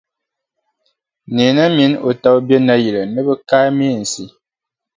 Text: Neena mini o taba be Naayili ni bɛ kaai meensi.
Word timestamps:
Neena 1.33 1.63
mini 1.75 1.95
o 2.07 2.11
taba 2.21 2.39
be 2.47 2.55
Naayili 2.65 3.01
ni 3.13 3.19
bɛ 3.27 3.33
kaai 3.49 3.69
meensi. 3.77 4.23